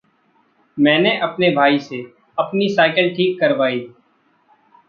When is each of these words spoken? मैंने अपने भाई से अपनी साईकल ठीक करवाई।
मैंने 0.77 1.17
अपने 1.19 1.49
भाई 1.51 1.79
से 1.79 2.01
अपनी 2.39 2.69
साईकल 2.69 3.09
ठीक 3.09 3.39
करवाई। 3.39 3.87